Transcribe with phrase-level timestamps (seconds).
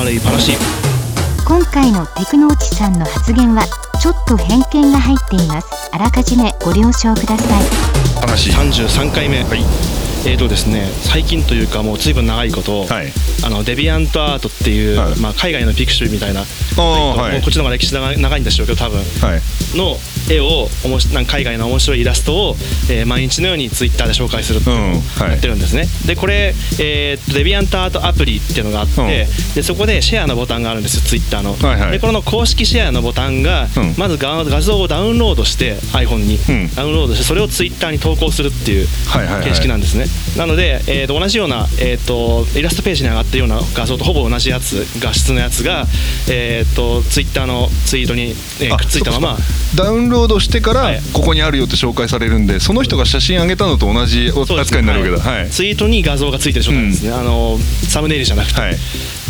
[0.00, 0.52] 悪い話。
[1.46, 3.62] 今回のテクノーチさんの発言は
[4.00, 5.90] ちょっと偏見が入っています。
[5.92, 7.64] あらかじめご了承ください。
[8.20, 8.50] 話。
[8.50, 9.42] 33回目。
[9.44, 13.12] はいえーとですね最近というかもう随分長いこと、はい。
[13.44, 15.16] あのデビアントアートっていう、はい。
[15.18, 17.40] まあ、海外のピクシブみたいな、はい。
[17.40, 18.98] こっちの方が歴史長い長いんでしょうけど多分。
[18.98, 19.04] は
[19.36, 19.40] い。
[19.76, 19.96] の
[20.28, 22.56] 絵をおもしなんか海外の面白いイラストを、
[22.90, 29.54] えー毎日のようにツイッターで紹介するってやってるんですね、でこれ、えーとデビアントアートアプリっていうのがあって、うん。
[29.54, 31.92] でそこでシェアのボタンがあるんですよツイッターの、はいはい。
[31.92, 33.94] でこの公式シェアのボタンが、うん。
[33.96, 36.74] まず画画像をダウンロードして iPhone に、うん。
[36.74, 39.44] ダウンロードしてそれをツイッターに投稿するっていうはいはいはい。
[39.44, 40.06] 形式なんですね、
[40.36, 45.86] なので、えーと同じような、えー、とイラストページに上がってるような画像とほぼ同じやつ画質のやつが、
[46.30, 49.36] えー、とツイッターのツイートに、えーあくっついたまま
[49.74, 51.00] ダウンロードしてからはい。
[51.12, 55.30] ここにあるよって紹介されるんでその人が写真上げたのと同じ扱いになるわけだ。
[55.30, 55.48] ははい。
[55.48, 57.58] いツイートに画像がついてる状態ですね、あの
[57.88, 58.76] サムネイルじゃなくて、はい。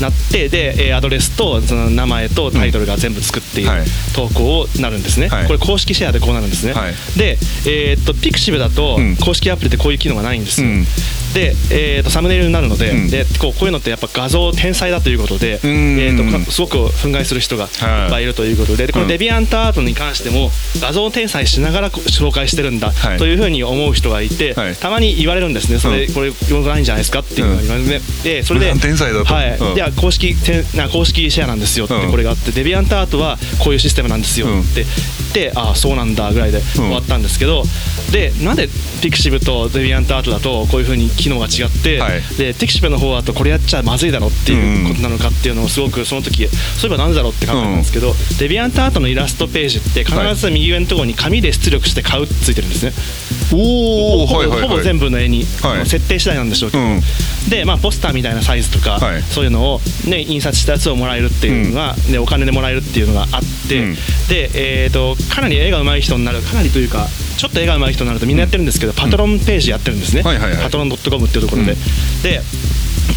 [0.01, 3.85] なってでえーアドレスとその名前とタイトルが全部つくっていうはい。
[4.15, 5.47] 投稿をなるんですね、はい。
[5.47, 6.95] これ公式シェアでこうなるんですね、はい。
[7.19, 9.17] で、えーっとピクシブだとうん。
[9.17, 10.70] 公式アプリでこういう機能がないんですよ、うん
[11.35, 13.11] で、えーっとサムネイルになるので,、うん。
[13.11, 15.71] でこうこういうのってやっぱ画像天才だということで、うん。
[16.01, 17.69] えーっとかすごく憤慨する人がい。
[17.69, 17.71] っ
[18.11, 19.09] ぱいいるということででこのうん。
[19.09, 23.19] デビアントアートに関しても画像天才しながらこ紹介してるんだはい。
[23.19, 24.75] というふうに思う人がいて、はい。
[24.75, 25.79] たまに言われるんですね。
[25.79, 27.21] それ、うんこれよくないんじゃないですか？
[27.21, 29.25] っていうのが言われて、でそれで天才だと。
[29.33, 29.57] はい。
[29.57, 29.75] うん。
[29.75, 32.11] では公式てな公式シェアなんですよってうん。
[32.11, 37.63] これがあって、デビアントアートはこういうシステムなんですようんって言って、ああそうなんだぐらいで終わったんですけど、
[38.11, 38.69] でなんで
[39.01, 42.21] ピクシブとデビアントアートだとこういうふうに機能が違って、はい。
[42.37, 52.93] でピクシブの方だとこれやっちゃまずいだろっていうことなのかっていうのをすごくその時そういえばなんでだろうって考えたんですけど、デビアントアートのイラストページって必ず右上のところに紙で出力して買うってついてるんですね。
[53.53, 54.69] おおほぼはいはいはい。
[54.69, 55.87] ほぼ全部の絵に、はい。
[55.87, 57.01] 設定次第なんでしょうけど、うん。
[57.49, 59.23] で、まあ、ポスターみたいなサイズとか、はい。
[59.23, 63.95] そういうのを、ね、印刷したやつをもらえるっていうのが、でお金でもらえるっていうのがあって、うん。
[64.29, 67.07] で、えー、とかなり絵が上手い人になるかなりというか
[67.37, 70.63] ちょっと絵が上手い人になるとみんなやってるんですけど、パトロンページやってるんですね、はいはいはい。
[70.63, 71.73] パトロン .com っていうところで。
[71.73, 72.23] うん。
[72.23, 72.43] で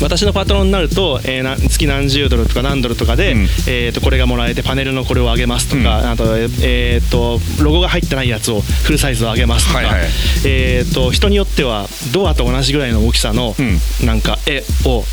[0.04, 3.42] 私のパトロンになると、えーな月何十ドルとか何ドルとかで、うん。
[3.68, 6.10] えー、とこれがもらえてパネルのこれをあげますとか、うん。
[6.12, 10.02] あと,、えー、とロゴが入ってないやつをフルサイズをあげますとか、はいはい。
[10.46, 15.04] えー、と人によってはドアと同じぐらいの大きさのうなんか絵を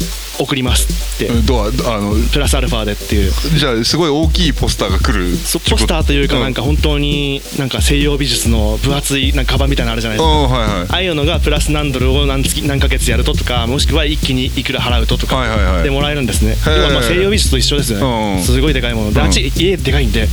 [0.40, 3.32] 送りますって、ドアあのプラスアルファでっていう。
[3.58, 10.30] じゃあすごい大きいポスターが来るそポスターというかなんか本当になんか西洋美術の分厚いなんかカバンみたいなのあるじゃないですか。
[10.30, 10.86] あはいはい。
[10.88, 16.70] ああいうのがプラス何ドルを何月何ヶ月やるととかもしくは一気にいくら払うととかでもらえるんですね、ー。
[16.70, 18.36] 要はまあ西洋美術と一緒ですようん。
[18.36, 19.12] ねすごいでかいもの。
[19.12, 19.26] でうん。
[19.26, 20.22] あっち家でかいんで。
[20.22, 20.30] うん。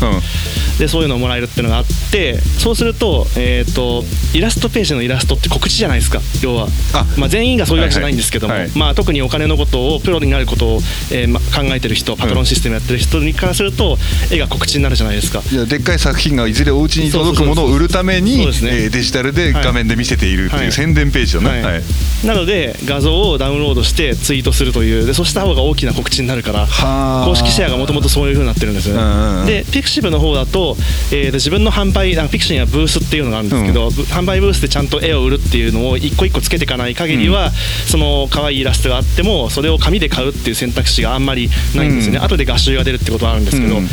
[0.77, 4.03] でそういうのをもらえるっていうのがあってそうすると,、えー、と
[4.37, 6.67] イラストページのイラストって告知じゃないですか要は。
[6.93, 7.05] あ。
[7.17, 10.79] まあ、全員がそういうわけじゃないんですけども、まあ、特にお金のことをプロになることを、
[11.11, 13.97] えーま考えてる人パトロンシステムやってる人にからすると
[14.31, 15.41] 絵が告知になるじゃないですか。
[15.51, 18.43] いやでっかい作品がいずれお家に届くものを売るためにね。
[18.45, 20.65] えーデジタルで画面で見せているってはい。
[20.65, 21.63] いう宣伝ページだね、はい。
[21.63, 21.83] はい。
[22.25, 25.05] なので画像をダウンロードしてツイートするという。
[25.05, 27.25] でそうした方が大きな告知になるからはあ。
[27.27, 29.45] 公式シェアがもともとそういう風になってるんですようんうんうん。
[29.45, 29.63] ね。
[29.63, 30.75] でピクシブの方だと、
[31.11, 37.51] えーと自分の販売あのピクシブにはブースっていうのがあるんですけど、ぶ販売ブースでちゃんと絵を売るっていうのを一個一個つけていかない限りは、
[37.87, 42.25] その可愛いイラストがあってもそれを紙で買うっていう選択肢があんまりないんですよね、うん。
[42.25, 43.87] 後で画集が出るってことはあるんですけど、うん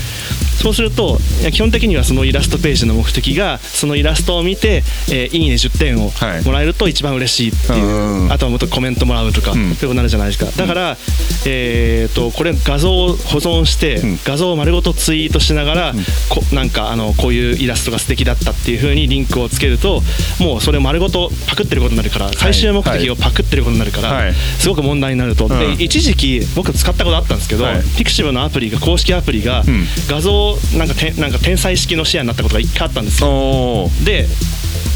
[0.56, 1.18] そうすると
[1.52, 6.44] 基本的にはそのイラストページの目的がそのイラストを見て、えーいいね10点をはい。
[6.44, 9.56] もらえると一番嬉しいっていう、うんあとはもっとコメントもらうとか、うん。
[9.56, 10.50] そういうことになるじゃないですか。
[10.50, 10.96] だから、
[11.46, 14.18] えー、とこれ画像を保存して、うん。
[14.24, 15.94] 画像を丸ごとツイートしながら、
[16.28, 20.02] こなんかあのこういうイラストが素敵だったっていう風にリンクをつけると
[20.40, 24.34] もうそれを丸ごとパクってることになるから、最終目的をパクってることになるから、はい。
[24.34, 25.72] すごく問題になると、でうん。
[25.80, 27.82] 一時期僕使ったことあったんですけど、はい。
[27.96, 29.64] ピクシブのアプリが公式アプリが、ん。
[30.08, 30.43] 画像
[30.76, 33.88] なんかてなんか天才式のシェアになったことが一回あったんですよ。
[34.04, 34.26] で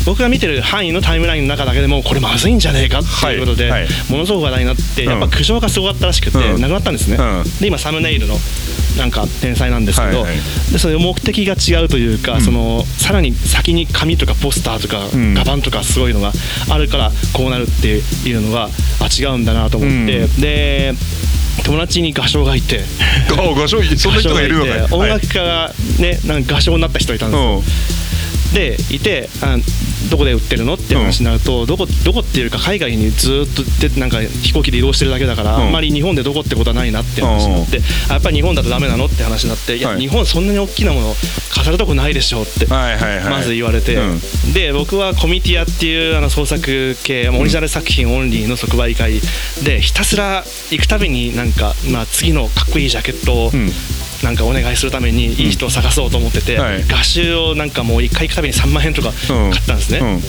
[0.06, 3.70] 僕が見てる範囲のタイムラインの中だけでもこれまずいんじゃねえかっていうことで、
[4.08, 5.10] ものすごく話題になって、うん。
[5.10, 6.60] やっぱ苦情がすごかったらしくて、うん。
[6.62, 7.44] なくなったんですね、うん。
[7.60, 8.34] で今サムネイルの
[8.96, 10.24] なんか天才なんですけど、
[10.72, 15.34] でその目的が違うというか、そのさらに先に紙とかポスターとか、ん。
[15.34, 16.32] カバンとかすごいのが
[16.70, 18.70] あるからこうなるっていうのが
[19.00, 20.40] あ違うんだなと思って、うん。
[20.40, 20.94] で
[21.68, 22.80] 友達に画商がいて。
[23.36, 24.80] あ画商そんな人がいるのかい。
[24.80, 24.94] 画商がいて。
[24.94, 25.10] 音はい。
[25.10, 27.97] 楽家がねなんか画商になった人いたんですよ、うん
[28.54, 29.56] でいてあ
[30.10, 35.62] どこで売ってるのって話になると、どこどこっていうか海外にずっとでなんか飛行機で移動してるだけだから、うん。
[35.64, 39.80] あんまり日本でどこってことはないなって話になって、あやっぱり日本だとダメなのって話になってい。
[39.80, 41.14] や、はい日本そんなに大きなもの
[41.50, 42.66] 飾るとこないでしょって。
[42.66, 44.52] まず言われて、うん。
[44.54, 49.20] で僕はコミティアっていうあの創作系オリジナル作品オンリーの即売会
[49.64, 53.70] でひたすら行くたびになんか、まあ、次のかっこいいジャケットをうん
[54.22, 56.84] なんかお願いするためにいい人を探そうと思ってて、はい。
[56.88, 59.14] 画集をなんかもう1回行くたびに3万円とかうん。
[59.50, 60.20] 買ったんですね、うん。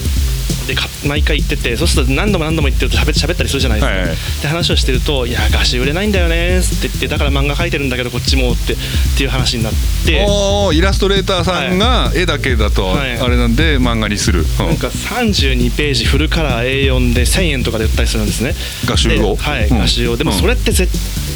[0.67, 4.17] でか毎回行っててそうすると何度も何度も行ってると喋って喋ったりするじゃないですか、はいはい。
[4.41, 8.77] で話をしてると「いや画集売れないんだよね」って言ってだから漫画描いてるんだけどこっちもってっ
[9.17, 9.73] ていう話になっ
[10.05, 10.27] て。
[10.71, 13.17] イラストレーターさんが絵だけだとはい。
[13.17, 14.67] あれなんで漫画にする、うん。
[14.67, 18.53] なんか32ページフルカラー A4 で1000円とかで売ったりするんですね。
[18.85, 19.35] 画集を？
[19.35, 19.79] ではい、うん。
[19.79, 20.17] 画集を。
[20.17, 20.91] でもうんそれって絶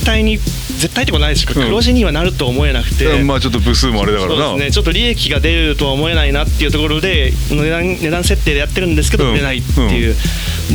[0.06, 0.40] 対に
[0.84, 1.68] 絶対ってことないですけどうん。
[1.68, 4.58] 黒字にはなると思えなくて、うんまあちょっと部数もあれだからな。
[4.58, 4.70] ね。
[4.70, 9.32] ちょっと利益が出るとは思えないなっていうところで値段値段設定でやってるんですけどうん。
[9.32, 10.16] 売れないっていう、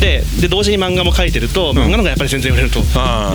[0.00, 2.84] でで同時に漫画も描いてると漫画の方がやっぱり全然売れるという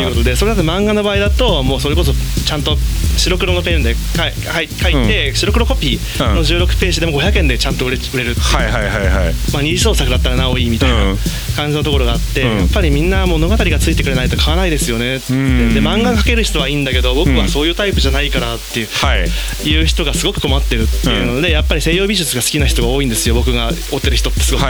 [0.09, 2.75] ことでそれだと漫画の場合だともうそれこそちゃんと
[3.17, 8.45] 白黒のペンで書いはい書いて、白黒コピーの16ページでも500円でちゃんと売れ売れるっていう。
[8.55, 9.33] はいはいはいはい。
[9.53, 11.17] まあ、二次創作だったらなおいいみたいなうん。
[11.55, 12.57] 感じのところがあって、うん。
[12.57, 15.73] やっぱりみんな物語がついてくれないと買わないですよねって、うん。
[15.73, 16.73] で漫画描ける人はい。
[16.73, 19.29] いんだけど僕はそういうタイプじゃないからっていう,、はい
[19.69, 24.63] いう人がすごく困ってるっていうので、やっぱり西洋美術が好きな人が多いんですよ僕が追ってる人ってすごく、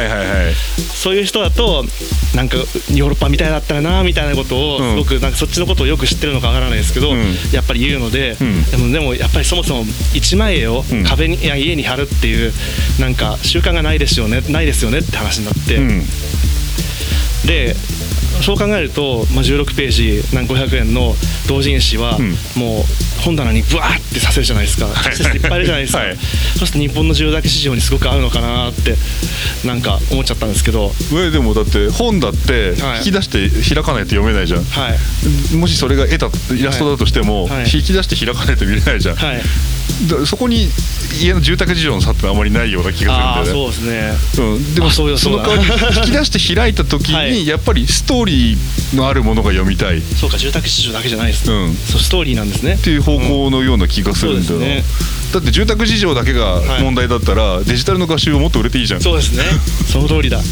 [0.78, 1.86] そういう人だと
[2.36, 4.92] なんかヨーロッパみたいだったらなみたいなことをうん。
[4.92, 7.36] すごくなんかそっちのことをよく知ってるのかわからないですけど、うん。
[7.51, 8.63] やっぱり言うので、うん。
[8.72, 11.04] でもでもやっぱりそもそも一枚絵をうん。
[11.04, 12.54] 壁に、いや家に貼るっていう
[13.00, 16.04] なんか習慣がないですよねないですよねって話になって、うん
[17.46, 17.75] で
[18.41, 21.13] そう考えると、まあ、16ページなんか500円の
[21.47, 22.31] 同人誌は、うん。
[22.56, 22.83] もう
[23.21, 24.86] 本棚にブワーってさせるじゃないですか。
[24.88, 25.38] はい。
[25.38, 26.15] いっぱいいるじゃないですか、はい。
[26.15, 28.95] そうすると日本の重大市場にすごく合うのかなって
[29.65, 30.92] なんか思っちゃったんですけど。
[31.13, 32.98] えでもだって本だってはい。
[33.00, 34.89] 引き出して開かないと読めないじゃん、は
[35.54, 35.56] い。
[35.56, 37.63] もしそれが絵だイラストだとしても、はい。
[37.63, 39.42] 引き出して開かないと見れないじゃん、はい。
[40.10, 40.69] だそこに
[41.21, 44.45] 家の住宅事情の差ってあまりないような気がああするんだそうですね。
[44.45, 47.31] うん、でもあそうだその代わり引き出して開いた時 はい。
[47.31, 48.57] にやっぱりストーリー
[48.95, 49.98] のあるものが読みたい。
[49.98, 51.74] っそうか住宅市場だけじゃないです、うん。
[51.74, 52.78] そうストーリーなんですね。
[52.78, 54.57] ていう方向のような気がするんだよ。
[54.57, 59.01] うですだって住宅事情だけが問題だったら、デジタルの画集をもっと売れていいじゃん。
[59.01, 59.44] そうですね。
[59.92, 60.40] その通りだ。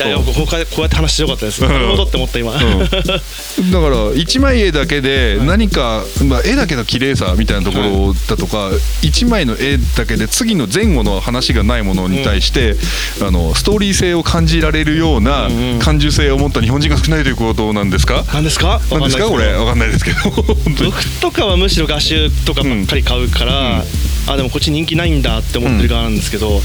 [0.00, 1.68] いやいやこうこうやって話してよかったですうん。
[1.68, 2.80] なるほどって思った今、うん。
[2.80, 8.70] だから一枚絵だけで何か、まあ、絵だけの綺麗さみたいなところだとか、
[9.02, 12.76] 一枚の絵だけで次の前後の話がないものに対して、
[13.20, 15.50] あのストーリー性を感じられるような
[15.80, 18.24] 感受性を持った日本人が少ないということなんですか？
[18.32, 18.80] 何ですか？
[18.90, 19.28] なんですか？
[19.28, 20.18] これわかんないですけど。
[20.30, 23.84] 僕とか はむしろ画集とかばっかり買うから、
[24.26, 26.62] あでもこっち人気ないんだって思ってる側なんですけど、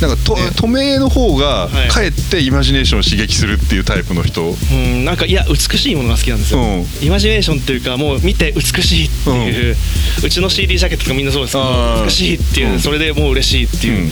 [0.00, 1.88] なんかと透明の方がはい。
[1.88, 6.86] かえってイマジネーションを刺激するっていうタイプの人、うん、なんかいや美しいものが好きなんですよ、うん。
[7.02, 9.76] イマジネーションっていうかもう見て美しいっていう、
[10.22, 12.04] うちの CD ジャケットとかみんなそうですけあどー。
[12.04, 12.80] 美しいっていう、うん。
[12.80, 14.10] それでもう嬉しいっていう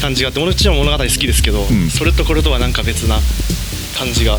[0.00, 1.90] 感じがあってもちろん物語好きですけど、ん。
[1.90, 3.18] それとこれとはなんか別な
[3.98, 4.38] 感じが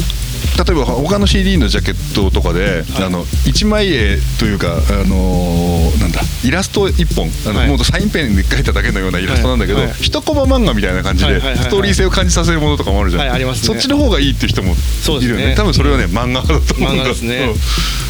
[0.58, 3.04] 例えば他の CD のジャケットとかで、はい。
[3.06, 7.68] あの一枚絵というか、あのーなんだイラスト一本あの、はい。
[7.70, 9.88] もうサインペンで描いただけのようなイラストなんだけど、はい。
[9.90, 15.48] はい一コマ漫画みたいな感じで、ストーリー性を感じさせるものとかもあるじゃん、はいそっちの方がいいっていう人もいるよね。
[15.48, 15.56] ね。
[15.56, 16.94] 多分それはね、漫画だと思う。
[16.94, 17.54] んだですね。
[17.54, 18.09] うん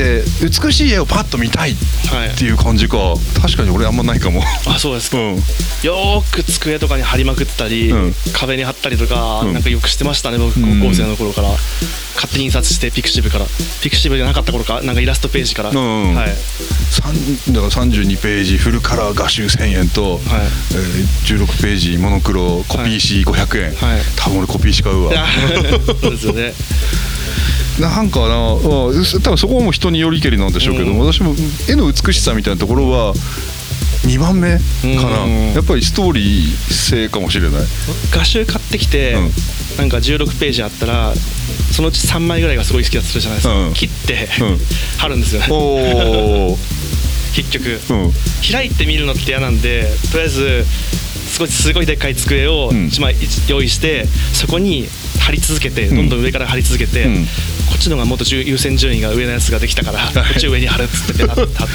[0.00, 1.74] で美しい絵をパッと見たいっ
[2.10, 2.96] はいていう感じか。
[3.40, 4.42] 確かに俺あんまないかも。
[4.66, 5.36] あそうですか、うん。
[5.36, 8.14] よーく机とかに貼りまくったり、うん。
[8.32, 9.52] 壁に貼ったりとか、うん。
[9.52, 10.80] なんかよくしてましたね僕うん。
[10.80, 11.48] 高校生の頃から、
[12.14, 13.44] 勝手に印刷してピクシブから。
[13.82, 16.28] ピクシブじゃなかった頃かなんかイラストページから、うんはい。
[16.28, 16.38] だか
[17.60, 20.20] ら32ページフルカラー画集1000円と、はい。
[20.72, 24.00] えー16ページモノクロコピー紙500円、はい。
[24.16, 25.26] 多分俺コピー紙買うわ。
[26.00, 26.54] そうですよね
[27.80, 30.98] なんかなあ多分そこはもう人によりけりなんでしょうけど、うん。
[30.98, 31.34] 私も
[31.68, 33.14] 絵の美しさみたいなところは
[34.06, 34.62] 2番目か
[35.10, 35.52] な、うん。
[35.52, 37.62] やっぱりストーリー性かもしれない。
[38.12, 39.30] 画集買ってきて、うん。
[39.78, 41.14] なんか16ページあったら
[41.72, 43.74] そのうち3枚ぐらいがすごい好きだったじゃないですか、うん。
[43.74, 44.58] 切って、うん。
[44.98, 45.46] 貼るんですよね。
[47.34, 48.12] 結局、うん。
[48.50, 50.66] 開いて見るのって嫌なんでとりあえず
[51.30, 52.86] すごいすごいでっかい机をうん。
[52.88, 53.16] 1枚
[53.48, 54.88] 用意して、そこに
[55.30, 55.94] 貼り続けてん。
[55.94, 57.24] どんどん上から貼り続けて、うん。
[57.24, 61.74] こっちのがもっと重優先順位が上のやつができたからこっち上に貼るっつってペタッて貼って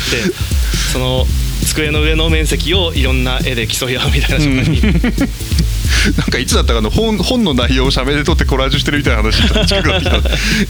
[0.91, 1.25] その
[1.65, 4.81] 机の上の面積をいろんな絵で競い合うみたいな状態に、
[6.17, 10.19] なんかいつだったかの本本の内容を写メで撮ってコラージュしてるみたいな話ちょっと近くなってきた。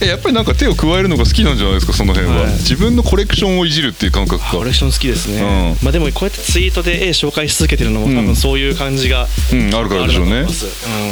[0.04, 2.52] えやっぱりなんか手を加えるのが好きなんじゃないですかその辺は、はい。
[2.52, 5.76] 自分のコレクションをいじるっていう感覚かコレクション好きですね、うん。
[5.82, 8.26] まあでもこうやってツイートで絵紹介し続けてるのも多うん。
[8.26, 10.32] 分そういう感じがうんあるからでしょうね。
[10.32, 10.44] うん。
[10.44, 10.46] あ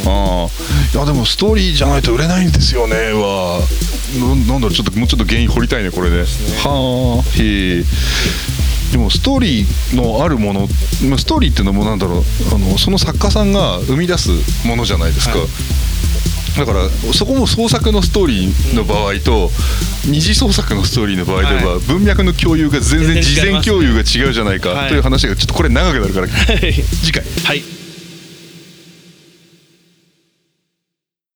[0.07, 0.49] あ
[0.95, 3.61] いやでもストーリーじゃないと売れないんですよねは。
[4.19, 7.85] ななんだろうちょっともうちょっと原因掘りたいねこれで、はあへえ
[8.93, 10.69] でもストーリーのあるもの
[11.09, 12.23] まあストーリーっていうのもなんだろう
[12.55, 14.31] あのその作家さんが生み出す
[14.67, 15.49] ものじゃないですか、はい。
[16.59, 19.51] だからそこも創作のストーリーの場合と
[20.07, 21.81] 二次創作のストーリーの場合でははい。
[21.81, 26.73] 文脈の共有が全然事前共有が違うじゃないかはいという話がちょっとこれ長くなるからはい。
[26.73, 27.25] 次回。
[27.45, 27.74] はい